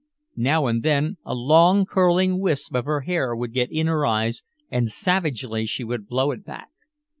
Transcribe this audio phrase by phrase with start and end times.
[0.41, 4.41] Now and then a long curling wisp of her hair would get in her eyes
[4.71, 6.69] and savagely she would blow it back.